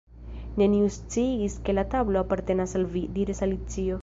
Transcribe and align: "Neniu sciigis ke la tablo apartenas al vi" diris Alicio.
"Neniu 0.61 0.87
sciigis 0.95 1.59
ke 1.67 1.77
la 1.79 1.85
tablo 1.93 2.25
apartenas 2.25 2.75
al 2.81 2.89
vi" 2.97 3.05
diris 3.21 3.45
Alicio. 3.49 3.99